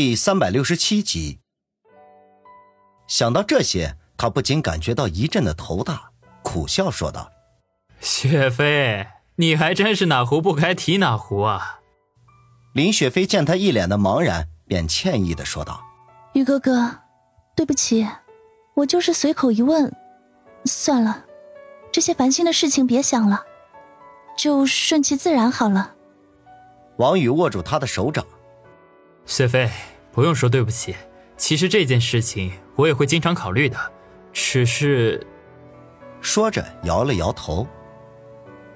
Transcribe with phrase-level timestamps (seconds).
[0.00, 1.40] 第三百六十七集。
[3.08, 7.32] 想到这些，他不禁感觉到一阵的头大，苦笑说道
[7.98, 11.80] ：“雪飞，你还真是哪壶不开提哪壶啊！”
[12.74, 15.82] 林雪飞见他一脸的茫然，便歉意的说道
[16.32, 17.00] ：“于哥哥，
[17.56, 18.06] 对不起，
[18.74, 19.92] 我就是随口一问。
[20.64, 21.24] 算了，
[21.90, 23.42] 这些烦心的事情别想了，
[24.36, 25.96] 就顺其自然好了。”
[26.98, 28.24] 王宇握住他的手掌。
[29.28, 29.70] 雪飞，
[30.10, 30.96] 不用说对不起。
[31.36, 33.78] 其实这件事情我也会经常考虑的，
[34.32, 35.24] 只是……
[36.22, 37.68] 说着摇了摇头。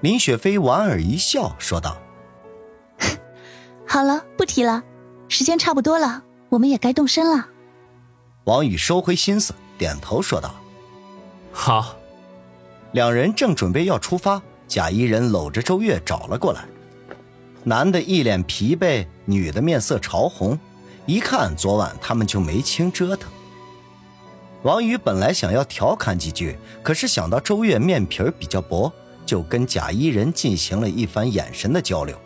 [0.01, 1.97] 林雪飞莞尔一笑，说道
[3.85, 4.83] ：“好了，不提了。
[5.27, 7.47] 时间差不多了，我们也该动身了。”
[8.45, 10.53] 王宇收回心思，点头说道
[11.51, 11.97] ：“好。”
[12.93, 16.63] 两人正准备要出发，贾一人搂着周月找了过来。
[17.65, 20.59] 男的一脸疲惫，女的面色潮红，
[21.05, 23.31] 一看昨晚他们就没轻折腾。
[24.63, 28.91] 王宇本来想要调侃几句，可是想到周月面皮比较薄，
[29.25, 32.17] 就跟贾一人进行了一番眼神的交流。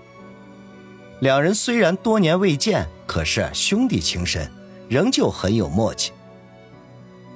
[1.20, 4.52] 两人虽然多年未见，可是兄弟情深，
[4.88, 6.12] 仍旧很有默契。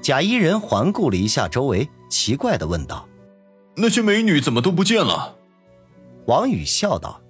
[0.02, 3.08] 贾一人环顾了一下周围，奇怪的问道
[3.78, 5.36] ：“那些美女怎么都不见了？”
[6.26, 7.22] 王宇笑道。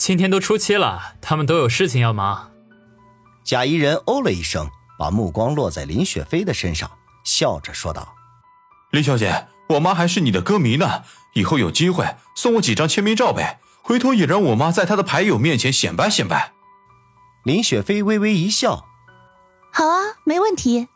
[0.00, 2.52] 今天都初七了，他们都有事情要忙。
[3.44, 6.90] 贾一人哦了一声，把目光落在林雪飞的身上，
[7.22, 8.14] 笑着说道
[8.92, 11.02] ：“林小姐，我妈还是你的歌迷呢，
[11.34, 16.54] 以后有机会送我几张签名照呗，回头也让我妈在她的牌友面前显摆显摆。”
[17.44, 18.86] 林雪飞微微一笑
[19.70, 20.88] ：“好啊，没问题。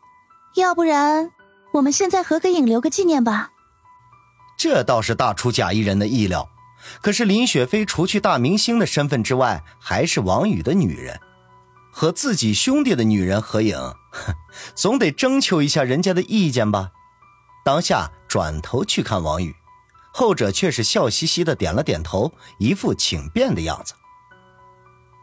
[0.56, 1.30] 要不然，
[1.74, 3.50] 我们现在合个影，留个纪念吧。”
[4.56, 6.48] 这倒是大出贾一人的意料。
[7.00, 11.20] 可是林雪飞除去大明星的身份之外，还是王宇的女人，
[11.90, 13.78] 和自己兄弟的女人合影，
[14.74, 16.90] 总得征求一下人家的意见吧。
[17.64, 19.54] 当下转头去看王宇，
[20.12, 23.94] 后者却是笑嘻嘻的点了点头，一副请便的样子。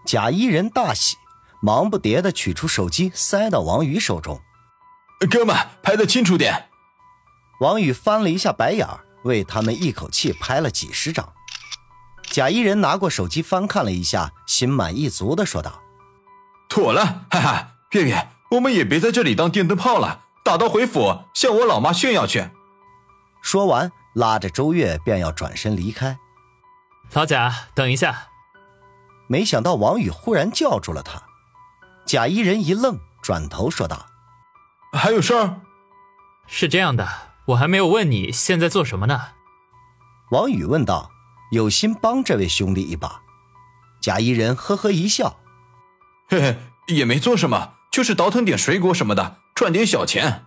[0.05, 1.17] 贾一人大喜，
[1.61, 4.41] 忙不迭的取出手机塞到王宇手中
[5.29, 6.69] ：“哥们，拍的清楚点。”
[7.61, 8.87] 王宇翻了一下白眼
[9.23, 11.31] 为他们一口气拍了几十张。
[12.31, 15.81] 贾一人拿过手机翻看了一下，心满意足的说道
[16.69, 22.49] ：“妥了，哈哈，月月，我们也别在这里当电灯泡了，打道回府向我老妈炫耀去。”
[23.43, 26.17] 说完，拉着周月便要转身离开。
[27.11, 28.29] 老贾，等一下！
[29.27, 31.21] 没想到王宇忽然叫住了他。
[32.05, 34.05] 贾一人一愣，转头说道
[34.97, 35.59] ：“还有事儿？
[36.47, 37.05] 是这样的，
[37.47, 39.21] 我还没有问你现在做什么呢。”
[40.31, 41.10] 王宇问道。
[41.51, 43.21] 有心帮这位兄弟一把，
[44.01, 45.37] 贾一人呵呵一笑，
[46.29, 46.57] 嘿嘿，
[46.87, 50.45] 也没做什么，就是倒腾点水果什么的，赚点小钱。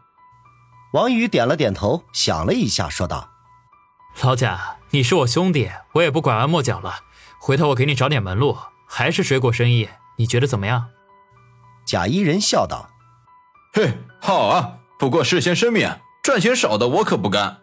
[0.95, 3.31] 王宇点了点头，想了一下，说道
[4.23, 7.01] ：“老贾，你是我兄弟，我也不拐弯抹角了。
[7.39, 10.89] 回头我给你找点门路，还是水果生意，你觉得怎么样？”
[11.85, 12.89] 贾一人笑道
[13.75, 17.61] ：“嘿，好啊，不过事先声明，赚钱少的我可不干。”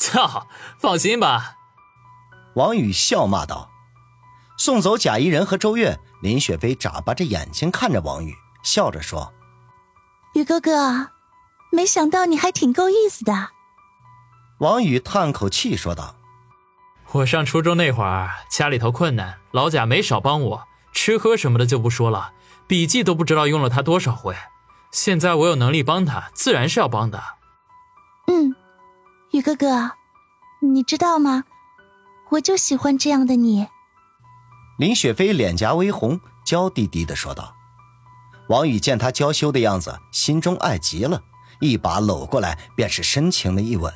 [0.00, 0.46] 操，
[0.78, 1.58] 放心吧。
[2.54, 3.70] 王宇笑骂道
[4.58, 9.32] ：“送走贾一人和周月，林雪飞眨巴着眼睛看着王宇，笑着说
[10.34, 11.10] ：‘宇哥哥，
[11.70, 13.50] 没想到你还挺够意思的。’”
[14.60, 16.14] 王宇叹口气说道
[17.12, 22.32] ：“我上初中那会儿，家里头困难，老贾没少帮我，吃喝什么的就不说了，
[22.66, 24.36] 笔记都不知道用了他多少回。
[24.90, 27.22] 现在我有能力帮他，自然是要帮的。
[28.28, 28.54] ”“嗯，
[29.32, 29.92] 宇哥哥，
[30.60, 31.44] 你知道吗？”
[32.32, 33.66] 我就喜欢这样的你。
[34.78, 37.54] 林雪飞脸颊微红，娇滴滴的说道。
[38.48, 41.22] 王宇见她娇羞的样子，心中爱极了，
[41.60, 43.92] 一把搂过来，便是深情的一吻。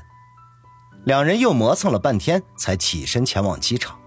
[1.04, 3.98] 两人又磨蹭了半天，才起身前往机场。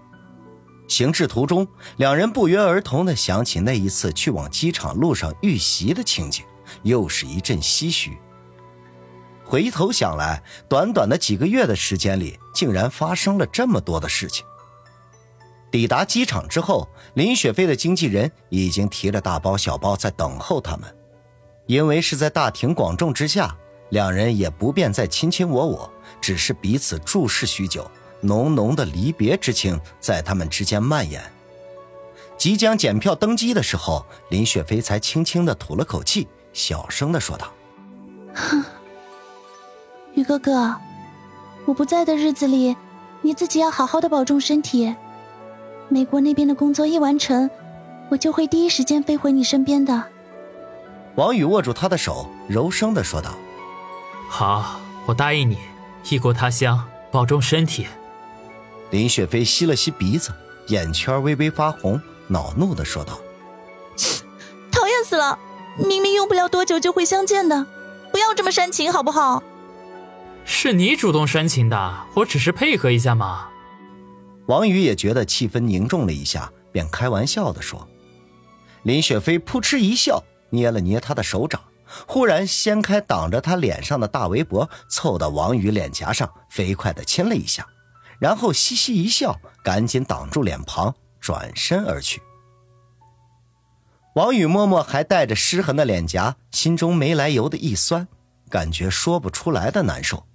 [0.86, 1.66] 行至途中，
[1.96, 6.44] 两人不约而同的想起那一次去往机场路上遇袭的情景，
[6.82, 8.18] 又是一阵唏嘘。
[9.44, 14.44] 回头想来，短短的几个月的时间里，竟然发生了这么多的事情。
[15.70, 20.96] 抵达机场之后，林雪飞的经纪人已经提着大包小包在等候他们。
[21.66, 23.56] 因为是在大庭广众之下，
[23.90, 27.88] 两人也不便再卿卿我我，只是彼此注视许久，
[28.20, 31.22] 浓浓的离别之情在他们之间蔓延。
[32.36, 37.52] 即将检票登机的时候，林雪飞才轻轻的吐了口气，小声的说道
[38.34, 38.64] ：“哼。”
[40.14, 40.74] 宇哥哥，
[41.70, 42.76] 我不在的日子里，
[43.22, 44.92] 你自己要好好的保重身体。
[45.88, 47.48] 美国那边的工作一完成，
[48.08, 50.02] 我就会第一时间飞回你身边的。
[51.14, 53.30] 王宇握住他的手，柔声的说道
[54.28, 55.58] ：“好，我答应你，
[56.08, 57.86] 异国他乡，保重身体。”
[58.90, 60.32] 林雪飞吸了吸鼻子，
[60.66, 63.20] 眼圈微微发红，恼怒的说道
[64.72, 65.38] ：“讨厌死了！
[65.78, 67.64] 明明用不了多久就会相见的，
[68.10, 69.40] 不要这么煽情好不好？”
[70.52, 73.48] 是你主动煽情的，我只是配合一下嘛。
[74.46, 77.88] 王宇也觉得气氛凝重了一下，便开玩笑的说
[78.82, 81.62] ：“林雪飞扑哧一笑，捏了捏他的手掌，
[82.04, 87.64] 忽然掀开挡着他脸上的大围脖，凑到王宇脸颊上，飞快的亲了一下，
[88.18, 92.20] 然后嘻嘻一笑，赶紧挡住脸庞，转身而去。”
[94.16, 98.08] 王宇摸摸还带着湿痕的脸颊，心中没来由的一酸，
[98.50, 100.26] 感觉说不出来的难受。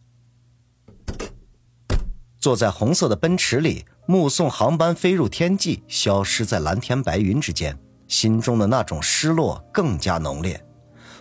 [2.46, 7.76] 坐在红色的奔驰里，目送航班飞入天际，消失在蓝天白云之间，
[8.08, 10.64] 心中的那种失落更加浓烈，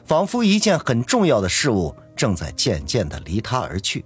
[0.04, 4.04] 仿佛一件很重要的事物正在渐渐的离他而去。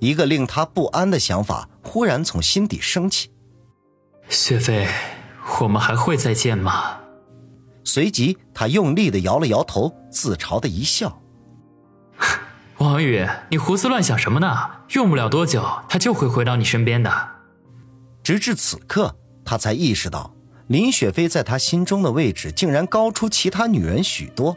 [0.00, 3.30] 一个令他不安的想法忽然从心底升起：
[4.28, 4.88] 雪飞，
[5.60, 6.98] 我们还会再见吗？
[7.84, 11.22] 随即，他用力的摇了摇头，自嘲的一笑。
[12.78, 14.56] 王宇，你胡思乱想什么呢？
[14.90, 17.28] 用不了多久，他就会回到你身边的。
[18.22, 20.32] 直至此刻，他才意识到
[20.68, 24.56] 林雪飞在他心中的位置竟然高出其他女人许多，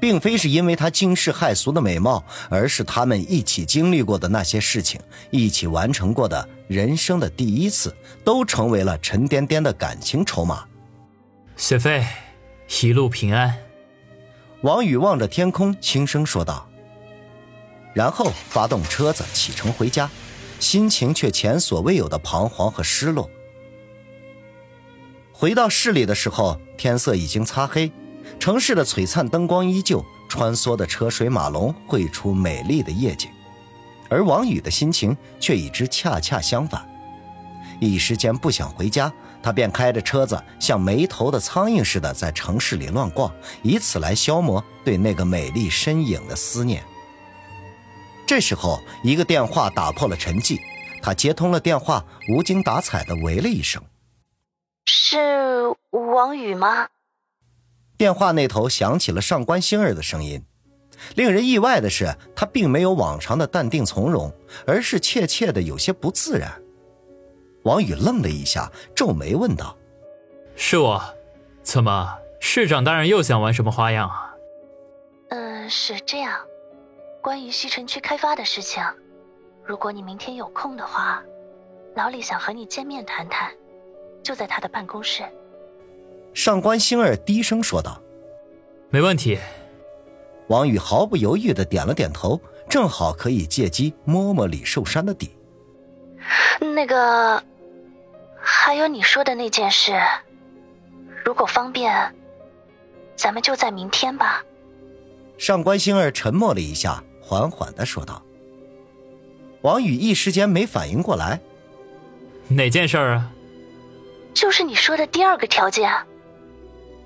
[0.00, 4.98] 并非是因为她惊世骇俗的美貌，而是他们一起经历过的那些事情，
[5.30, 10.64] 一起完成过的人生的第一次，都成为了沉甸甸的感情筹码。
[11.56, 12.06] 雪飞，
[12.82, 13.54] 一路平安。
[14.62, 16.69] 王宇望着天空，轻声说道。
[17.94, 20.10] 然后发动车子启程回家，
[20.58, 23.28] 心情却前所未有的彷徨和失落。
[25.32, 27.90] 回到市里的时候，天色已经擦黑，
[28.38, 33.30] 城市的璀璨灯光依旧，穿梭的车水马龙绘出美丽的夜景。
[34.08, 36.86] 而王宇的心情却与之恰恰相反，
[37.80, 39.10] 一时间不想回家，
[39.42, 43.32] 他便开着车子像没头的苍蝇似的在城市里乱逛，
[43.62, 46.84] 以此来消磨对那个美丽身影的思念。
[48.30, 50.60] 这时候，一个电话打破了沉寂。
[51.02, 53.82] 他接通了电话，无精打采的喂了一声
[54.86, 55.18] ：“是
[55.90, 56.86] 王宇吗？”
[57.98, 60.44] 电话那头响起了上官星儿的声音。
[61.16, 64.32] 令人意外的是，他并没有往常的淡定从容，
[64.64, 66.62] 而是怯怯的有些不自然。
[67.64, 69.76] 王宇愣了一下，皱眉问道
[70.54, 71.02] ：“是我？
[71.64, 74.30] 怎么，市长大人又想玩什么花样啊
[75.30, 76.32] ？”“嗯，是这样。”
[77.22, 78.82] 关于西城区开发的事情，
[79.64, 81.22] 如果你明天有空的话，
[81.94, 83.52] 老李想和你见面谈谈，
[84.22, 85.22] 就在他的办公室。
[86.32, 88.00] 上官星儿低声说道
[88.88, 89.38] ：“没问题。”
[90.48, 95.36] 王宇毫不犹豫的点了点头，正好可以借机摸摸李寿山的底。
[96.58, 97.42] 那个，
[98.40, 100.00] 还有你说的那件事，
[101.24, 102.14] 如果方便，
[103.14, 104.42] 咱们就在明天吧。
[105.36, 107.02] 上官星儿沉默了一下。
[107.30, 108.20] 缓缓的说道
[109.62, 111.40] ：“王宇一时间没反应过来，
[112.48, 113.30] 哪件事儿啊？
[114.34, 115.88] 就是你说的第二个条件，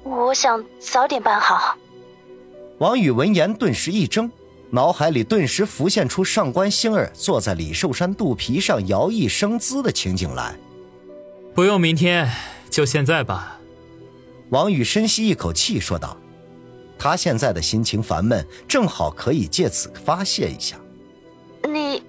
[0.03, 1.77] 我想早点办好。”
[2.81, 4.31] 王宇闻言顿时一怔，
[4.71, 10.57] 脑海里顿时浮现出上官星儿坐在李寿山肚皮上摇曳生姿的情景来。
[11.55, 12.33] 不用明天，
[12.71, 13.61] 就现在吧。
[14.49, 16.17] 王宇深吸一口气说道。
[17.05, 20.75] 他现在的心情烦闷，正好可以借此发泄一下。
[21.69, 22.03] 你，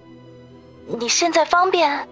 [0.87, 2.07] 你现在方便？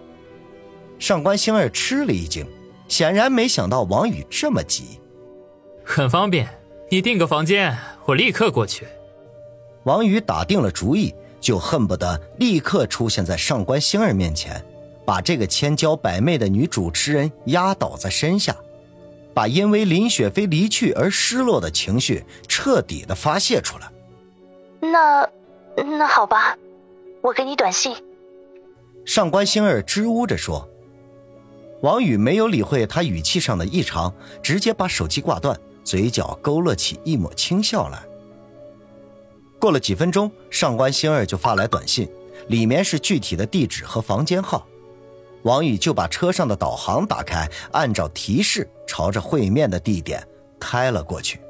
[0.98, 2.46] 上官星儿吃了一惊，
[2.86, 5.00] 显然没想到王宇这么急。
[5.82, 6.46] 很方便，
[6.90, 7.74] 你订个房间，
[8.04, 8.86] 我立刻过去。
[9.84, 14.62] 王宇打定了主意，就恨不得立刻出现在上官星儿面前，
[15.06, 18.54] 把这个千娇百媚的女主持人压倒在身下。
[19.34, 23.90] 把因为林雪飞离去而失落的情绪彻底的发泄出来。
[24.80, 25.28] 那，
[25.76, 26.56] 那好吧，
[27.20, 27.96] 我给你短信。
[29.04, 30.68] 上官星儿支吾着说。
[31.82, 34.10] 王宇没有理会他语气上的异常，
[34.42, 38.02] 直接把手机挂断，嘴角勾勒起一抹轻笑来。
[39.58, 42.08] 过了几分钟，上官星儿就发来短信，
[42.48, 44.66] 里面是具体的地址和房间号。
[45.44, 50.26] 王宇就把车上的导航打开，按照提示朝着会面的地点
[50.58, 51.40] 开了过去。